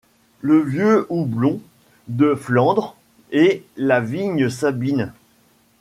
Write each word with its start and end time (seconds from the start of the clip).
Le 0.39 0.57
vieux 0.59 1.05
houblon 1.09 1.61
de 2.07 2.33
Flandre 2.33 2.97
et 3.31 3.63
la 3.77 3.99
vigne 4.01 4.49
sabine 4.49 5.13